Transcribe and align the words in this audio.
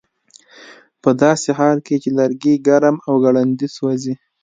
ه 1.03 1.09
داسې 1.23 1.49
حال 1.59 1.77
کې 1.85 1.95
چې 2.03 2.09
لرګي 2.19 2.55
ګرم 2.67 2.95
او 3.07 3.13
ګړندي 3.25 3.67
سوځي 3.75 4.13